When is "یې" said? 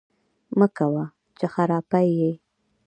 2.19-2.31